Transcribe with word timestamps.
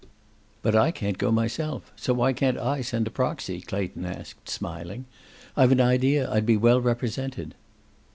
"But 0.63 0.75
I 0.75 0.89
can't 0.89 1.19
go 1.19 1.31
myself, 1.31 1.91
so 1.95 2.11
why 2.15 2.33
can't 2.33 2.57
I 2.57 2.81
send 2.81 3.05
a 3.05 3.11
proxy?" 3.11 3.61
Clayton 3.61 4.03
asked, 4.03 4.49
smiling. 4.49 5.05
"I've 5.55 5.71
an 5.71 5.79
idea 5.79 6.27
I'd 6.31 6.47
be 6.47 6.57
well 6.57 6.81
represented." 6.81 7.53